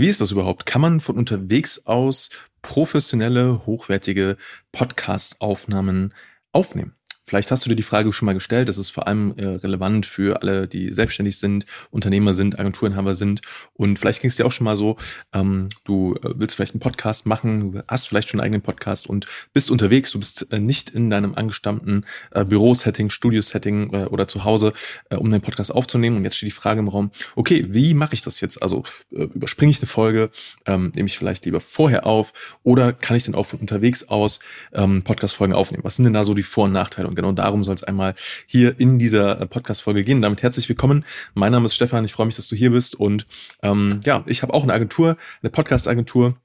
[0.00, 0.64] Wie ist das überhaupt?
[0.64, 2.30] Kann man von unterwegs aus
[2.62, 4.38] professionelle, hochwertige
[4.72, 6.14] Podcast-Aufnahmen
[6.52, 6.96] aufnehmen?
[7.30, 8.68] Vielleicht hast du dir die Frage schon mal gestellt.
[8.68, 13.40] Das ist vor allem äh, relevant für alle, die selbstständig sind, Unternehmer sind, Agenturenhaber sind.
[13.74, 14.96] Und vielleicht ging es dir auch schon mal so,
[15.32, 19.06] ähm, du äh, willst vielleicht einen Podcast machen, du hast vielleicht schon einen eigenen Podcast
[19.06, 24.26] und bist unterwegs, du bist äh, nicht in deinem angestammten äh, Bürosetting, Studiosetting äh, oder
[24.26, 24.72] zu Hause,
[25.10, 26.16] äh, um den Podcast aufzunehmen.
[26.16, 28.60] Und jetzt steht die Frage im Raum, okay, wie mache ich das jetzt?
[28.60, 30.30] Also äh, überspringe ich eine Folge,
[30.66, 32.32] ähm, nehme ich vielleicht lieber vorher auf
[32.64, 34.40] oder kann ich denn auch von unterwegs aus
[34.72, 35.84] ähm, Podcast-Folgen aufnehmen?
[35.84, 37.06] Was sind denn da so die Vor- und Nachteile?
[37.06, 38.14] Und genau darum soll es einmal
[38.46, 40.22] hier in dieser äh, Podcast-Folge gehen.
[40.22, 41.04] Damit herzlich willkommen.
[41.34, 42.04] Mein Name ist Stefan.
[42.04, 42.94] Ich freue mich, dass du hier bist.
[42.94, 43.26] Und
[43.62, 46.36] ähm, ja, ich habe auch eine Agentur, eine Podcast-Agentur.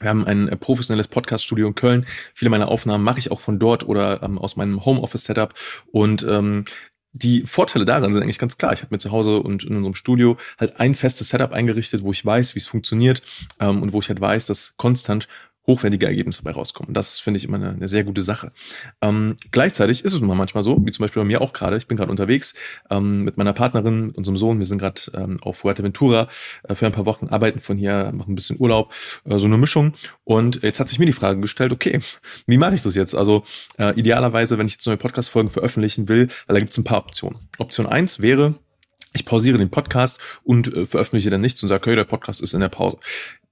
[0.00, 2.06] Wir haben ein äh, professionelles Podcast-Studio in Köln.
[2.32, 5.52] Viele meiner Aufnahmen mache ich auch von dort oder ähm, aus meinem Homeoffice-Setup.
[5.92, 6.64] Und ähm,
[7.12, 8.72] die Vorteile daran sind eigentlich ganz klar.
[8.72, 12.12] Ich habe mir zu Hause und in unserem Studio halt ein festes Setup eingerichtet, wo
[12.12, 13.22] ich weiß, wie es funktioniert
[13.60, 15.28] ähm, und wo ich halt weiß, dass konstant
[15.66, 16.92] hochwertige Ergebnisse dabei rauskommen.
[16.92, 18.52] Das finde ich immer eine, eine, sehr gute Sache.
[19.00, 21.76] Ähm, gleichzeitig ist es nun manchmal so, wie zum Beispiel bei mir auch gerade.
[21.76, 22.54] Ich bin gerade unterwegs
[22.90, 24.58] ähm, mit meiner Partnerin, mit unserem Sohn.
[24.58, 26.28] Wir sind gerade ähm, auf Fuerteventura
[26.64, 28.92] äh, für ein paar Wochen, arbeiten von hier, machen ein bisschen Urlaub,
[29.24, 29.94] äh, so eine Mischung.
[30.24, 32.00] Und jetzt hat sich mir die Frage gestellt, okay,
[32.46, 33.14] wie mache ich das jetzt?
[33.14, 33.44] Also
[33.78, 36.98] äh, idealerweise, wenn ich jetzt neue Podcast-Folgen veröffentlichen will, weil da gibt es ein paar
[36.98, 37.38] Optionen.
[37.58, 38.54] Option eins wäre,
[39.14, 42.52] ich pausiere den Podcast und äh, veröffentliche dann nichts und sage, okay, der Podcast ist
[42.52, 42.98] in der Pause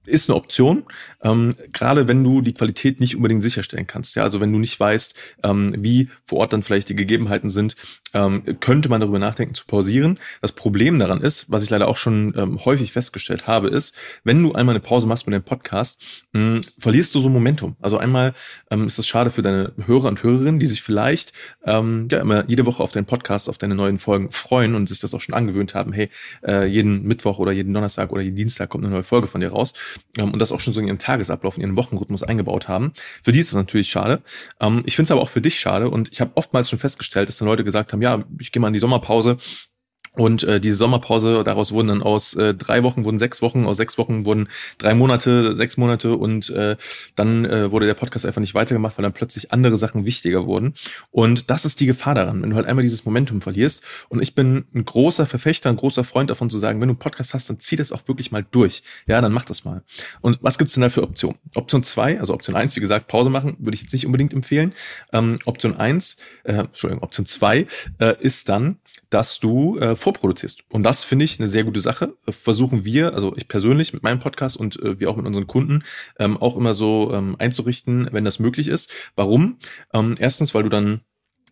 [0.05, 0.83] ist eine Option,
[1.21, 4.15] ähm, gerade wenn du die Qualität nicht unbedingt sicherstellen kannst.
[4.15, 7.75] Ja, also wenn du nicht weißt, ähm, wie vor Ort dann vielleicht die Gegebenheiten sind,
[8.13, 10.19] ähm, könnte man darüber nachdenken zu pausieren.
[10.41, 14.41] Das Problem daran ist, was ich leider auch schon ähm, häufig festgestellt habe, ist, wenn
[14.43, 16.01] du einmal eine Pause machst mit dem Podcast,
[16.33, 17.77] mh, verlierst du so Momentum.
[17.81, 18.33] Also einmal
[18.69, 21.33] ähm, ist das schade für deine Hörer und Hörerinnen, die sich vielleicht
[21.65, 24.99] ähm, ja immer jede Woche auf deinen Podcast, auf deine neuen Folgen freuen und sich
[24.99, 25.93] das auch schon angewöhnt haben.
[25.93, 26.09] Hey,
[26.45, 29.49] äh, jeden Mittwoch oder jeden Donnerstag oder jeden Dienstag kommt eine neue Folge von dir
[29.49, 29.73] raus
[30.17, 32.93] und das auch schon so in ihren Tagesablauf, in ihren Wochenrhythmus eingebaut haben.
[33.23, 34.21] Für die ist das natürlich schade.
[34.59, 37.29] Ähm, ich finde es aber auch für dich schade und ich habe oftmals schon festgestellt,
[37.29, 39.37] dass dann Leute gesagt haben, ja, ich gehe mal in die Sommerpause
[40.15, 43.77] und äh, diese Sommerpause, daraus wurden dann aus äh, drei Wochen wurden sechs Wochen, aus
[43.77, 44.47] sechs Wochen wurden
[44.77, 46.77] drei Monate, sechs Monate und äh,
[47.15, 50.75] dann äh, wurde der Podcast einfach nicht weitergemacht, weil dann plötzlich andere Sachen wichtiger wurden.
[51.09, 53.81] Und das ist die Gefahr daran, wenn du halt einmal dieses Momentum verlierst.
[54.07, 56.99] Und ich bin ein großer Verfechter, ein großer Freund davon zu sagen, wenn du einen
[56.99, 58.83] Podcast hast, dann zieh das auch wirklich mal durch.
[59.07, 59.81] Ja, dann mach das mal.
[60.21, 61.39] Und was gibt's denn da für Optionen?
[61.55, 64.73] Option zwei, also Option eins, wie gesagt, Pause machen, würde ich jetzt nicht unbedingt empfehlen.
[65.11, 67.65] Ähm, Option eins, äh, Entschuldigung, Option zwei
[67.97, 68.77] äh, ist dann,
[69.09, 70.63] dass du äh, vorproduzierst.
[70.69, 72.13] Und das finde ich eine sehr gute Sache.
[72.29, 75.83] Versuchen wir, also ich persönlich mit meinem Podcast und äh, wir auch mit unseren Kunden,
[76.19, 78.91] ähm, auch immer so ähm, einzurichten, wenn das möglich ist.
[79.15, 79.57] Warum?
[79.93, 81.01] Ähm, erstens, weil du dann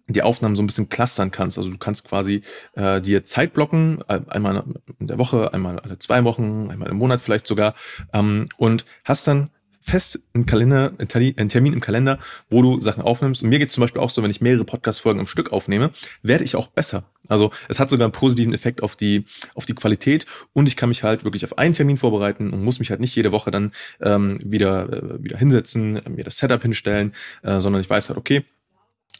[0.08, 1.58] die Aufnahmen so ein bisschen clustern kannst.
[1.58, 2.42] Also du kannst quasi
[2.74, 4.64] äh, dir Zeit blocken, äh, einmal
[5.00, 7.76] in der Woche, einmal alle zwei Wochen, einmal im Monat vielleicht sogar,
[8.14, 9.50] ähm, und hast dann
[9.82, 12.20] fest einen Kalender, einen Termin im Kalender,
[12.50, 13.44] wo du Sachen aufnimmst.
[13.44, 15.92] Und mir geht es zum Beispiel auch so, wenn ich mehrere Podcast-Folgen am Stück aufnehme,
[16.22, 17.04] werde ich auch besser.
[17.28, 19.26] Also es hat sogar einen positiven Effekt auf die,
[19.56, 22.80] auf die Qualität und ich kann mich halt wirklich auf einen Termin vorbereiten und muss
[22.80, 23.72] mich halt nicht jede Woche dann
[24.02, 28.44] ähm, wieder, äh, wieder hinsetzen, mir das Setup hinstellen, äh, sondern ich weiß halt, okay,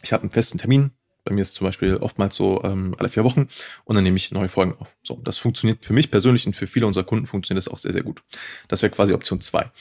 [0.04, 0.92] ich habe einen festen Termin,
[1.24, 3.48] bei mir ist zum Beispiel oftmals so ähm, alle vier Wochen
[3.84, 4.88] und dann nehme ich neue Folgen auf.
[5.04, 7.94] So, das funktioniert für mich persönlich und für viele unserer Kunden funktioniert das auch sehr,
[7.94, 8.24] sehr gut.
[8.68, 9.72] Das wäre quasi Option zwei.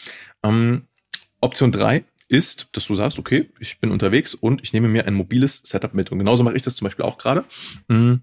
[0.43, 0.87] Ähm,
[1.41, 5.15] Option drei ist, dass du sagst, okay, ich bin unterwegs und ich nehme mir ein
[5.15, 6.13] mobiles Setup mit.
[6.13, 7.45] Und genauso mache ich das zum Beispiel auch gerade.
[7.89, 8.23] Mhm.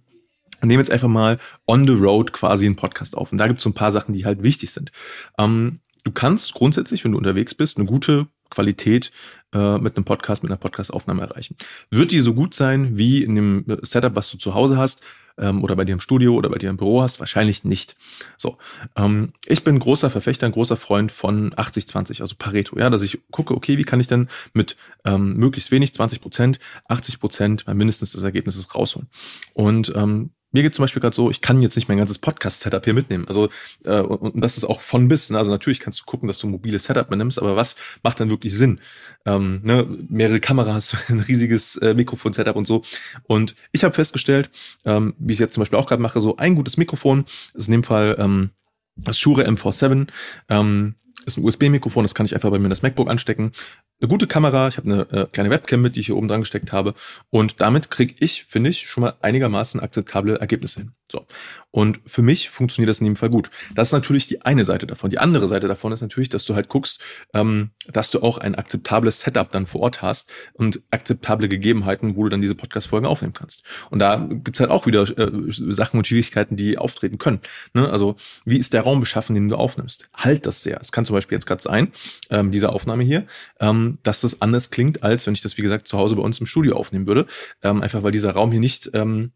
[0.61, 3.31] Nehme jetzt einfach mal on the road quasi einen Podcast auf.
[3.31, 4.91] Und da gibt es so ein paar Sachen, die halt wichtig sind.
[5.37, 9.11] Ähm, du kannst grundsätzlich, wenn du unterwegs bist, eine gute Qualität
[9.53, 11.55] äh, mit einem Podcast, mit einer Podcastaufnahme erreichen.
[11.89, 15.01] Wird die so gut sein wie in dem Setup, was du zu Hause hast
[15.37, 17.19] ähm, oder bei dir im Studio oder bei dir im Büro hast?
[17.19, 17.95] Wahrscheinlich nicht.
[18.37, 18.57] So,
[18.95, 22.77] ähm, ich bin großer Verfechter, ein großer Freund von 80-20, also Pareto.
[22.77, 26.59] Ja, dass ich gucke, okay, wie kann ich denn mit ähm, möglichst wenig, 20 Prozent,
[26.87, 29.07] 80 Prozent mindestens des Ergebnisses rausholen?
[29.53, 32.83] Und ähm, mir geht zum Beispiel gerade so, ich kann jetzt nicht mein ganzes Podcast-Setup
[32.83, 33.27] hier mitnehmen.
[33.27, 33.49] Also,
[33.83, 35.29] äh, und, und das ist auch von bis.
[35.29, 35.37] Ne?
[35.37, 38.29] Also natürlich kannst du gucken, dass du ein mobiles Setup mitnimmst, aber was macht dann
[38.29, 38.79] wirklich Sinn?
[39.25, 39.85] Ähm, ne?
[40.09, 42.83] Mehrere Kameras, ein riesiges äh, Mikrofon-Setup und so.
[43.23, 44.49] Und ich habe festgestellt,
[44.85, 47.73] ähm, wie ich jetzt zum Beispiel auch gerade mache, so ein gutes Mikrofon, ist in
[47.73, 48.51] dem Fall ähm,
[48.95, 50.07] das Shure M47.
[50.49, 50.95] Ähm,
[51.25, 53.51] ist ein USB-Mikrofon, das kann ich einfach bei mir in das MacBook anstecken.
[53.99, 56.41] Eine gute Kamera, ich habe eine äh, kleine Webcam mit, die ich hier oben dran
[56.41, 56.93] gesteckt habe.
[57.31, 60.91] Und damit kriege ich, finde ich, schon mal einigermaßen akzeptable Ergebnisse hin.
[61.09, 61.25] So.
[61.71, 63.49] Und für mich funktioniert das in jedem Fall gut.
[63.73, 65.09] Das ist natürlich die eine Seite davon.
[65.09, 66.99] Die andere Seite davon ist natürlich, dass du halt guckst,
[67.33, 72.23] ähm, dass du auch ein akzeptables Setup dann vor Ort hast und akzeptable Gegebenheiten, wo
[72.23, 73.63] du dann diese Podcast-Folgen aufnehmen kannst.
[73.89, 77.39] Und da gibt's halt auch wieder äh, Sachen und Schwierigkeiten, die auftreten können.
[77.73, 77.89] Ne?
[77.89, 80.09] Also, wie ist der Raum beschaffen, den du aufnimmst?
[80.13, 80.79] Halt das sehr.
[80.81, 81.93] Es kann zum Beispiel jetzt gerade sein,
[82.29, 83.25] ähm, diese Aufnahme hier,
[83.61, 86.39] ähm, dass das anders klingt, als wenn ich das, wie gesagt, zu Hause bei uns
[86.39, 87.27] im Studio aufnehmen würde.
[87.61, 89.31] Ähm, einfach weil dieser Raum hier nicht ähm,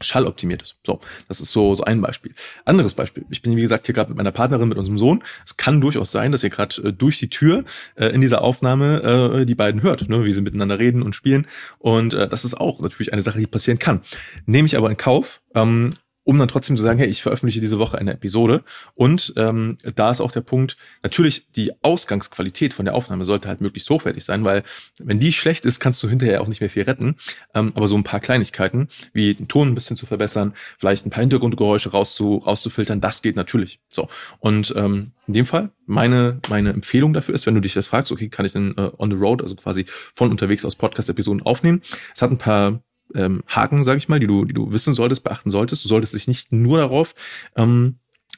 [0.00, 0.76] schalloptimiert ist.
[0.86, 2.32] So, das ist so, so ein Beispiel.
[2.64, 3.24] Anderes Beispiel.
[3.30, 5.24] Ich bin, wie gesagt, hier gerade mit meiner Partnerin, mit unserem Sohn.
[5.44, 7.64] Es kann durchaus sein, dass ihr gerade äh, durch die Tür
[7.96, 11.46] äh, in dieser Aufnahme äh, die beiden hört, ne, wie sie miteinander reden und spielen.
[11.78, 14.02] Und äh, das ist auch natürlich eine Sache, die passieren kann.
[14.46, 15.94] Nehme ich aber in Kauf, ähm,
[16.28, 18.62] um dann trotzdem zu sagen, hey, ich veröffentliche diese Woche eine Episode.
[18.94, 23.62] Und ähm, da ist auch der Punkt, natürlich die Ausgangsqualität von der Aufnahme sollte halt
[23.62, 24.62] möglichst hochwertig sein, weil
[24.98, 27.16] wenn die schlecht ist, kannst du hinterher auch nicht mehr viel retten.
[27.54, 31.10] Ähm, aber so ein paar Kleinigkeiten, wie den Ton ein bisschen zu verbessern, vielleicht ein
[31.10, 33.80] paar Hintergrundgeräusche rauszu, rauszufiltern, das geht natürlich.
[33.88, 34.10] So.
[34.38, 38.12] Und ähm, in dem Fall, meine, meine Empfehlung dafür ist, wenn du dich das fragst,
[38.12, 41.80] okay, kann ich denn äh, on the road, also quasi von unterwegs aus Podcast-Episoden aufnehmen?
[42.14, 42.82] Es hat ein paar
[43.14, 45.84] ähm, Haken, sage ich mal, die du, die du wissen solltest, beachten solltest.
[45.84, 47.14] Du solltest dich nicht nur darauf
[47.56, 47.96] ähm,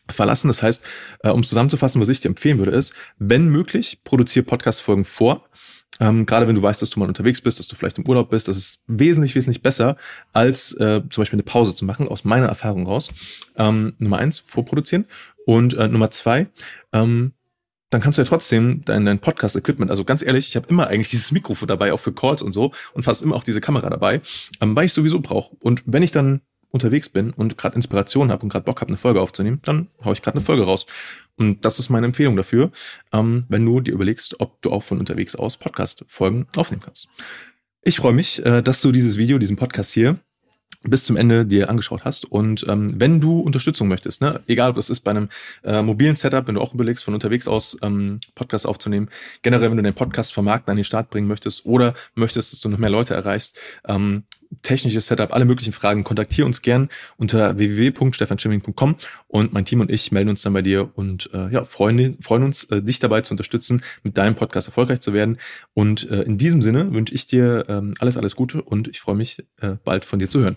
[0.08, 0.48] verlassen.
[0.48, 0.84] Das heißt,
[1.20, 5.48] äh, um zusammenzufassen, was ich dir empfehlen würde, ist, wenn möglich, produziere Podcast-Folgen vor.
[5.98, 8.30] Ähm, gerade wenn du weißt, dass du mal unterwegs bist, dass du vielleicht im Urlaub
[8.30, 9.96] bist, das ist wesentlich, wesentlich besser,
[10.32, 13.10] als äh, zum Beispiel eine Pause zu machen, aus meiner Erfahrung raus.
[13.56, 15.06] Ähm, Nummer eins, vorproduzieren.
[15.46, 16.48] Und äh, Nummer zwei,
[16.92, 17.32] ähm,
[17.90, 21.10] dann kannst du ja trotzdem dein, dein Podcast-Equipment, also ganz ehrlich, ich habe immer eigentlich
[21.10, 24.22] dieses Mikrofon dabei, auch für Calls und so, und fast immer auch diese Kamera dabei,
[24.60, 25.56] ähm, weil ich sowieso brauche.
[25.60, 26.40] Und wenn ich dann
[26.70, 30.12] unterwegs bin und gerade Inspiration habe und gerade Bock habe, eine Folge aufzunehmen, dann haue
[30.12, 30.86] ich gerade eine Folge raus.
[31.36, 32.70] Und das ist meine Empfehlung dafür,
[33.12, 37.08] ähm, wenn du dir überlegst, ob du auch von unterwegs aus Podcast-Folgen aufnehmen kannst.
[37.82, 40.20] Ich freue mich, äh, dass du dieses Video, diesen Podcast hier
[40.82, 42.24] bis zum Ende dir angeschaut hast.
[42.24, 45.28] Und ähm, wenn du Unterstützung möchtest, ne, egal ob das ist bei einem
[45.62, 49.08] äh, mobilen Setup, wenn du auch überlegst, von unterwegs aus ähm, Podcast aufzunehmen,
[49.42, 52.68] generell, wenn du deinen Podcast vermarkten, an den Start bringen möchtest oder möchtest, dass du
[52.68, 54.24] noch mehr Leute erreichst, ähm,
[54.62, 58.96] technisches Setup, alle möglichen Fragen, kontaktiere uns gern unter www.stefanschimming.com
[59.28, 62.42] und mein Team und ich melden uns dann bei dir und äh, ja, freuen, freuen
[62.42, 65.38] uns, äh, dich dabei zu unterstützen, mit deinem Podcast erfolgreich zu werden.
[65.74, 69.14] Und äh, in diesem Sinne wünsche ich dir ähm, alles, alles Gute und ich freue
[69.16, 70.56] mich, äh, bald von dir zu hören.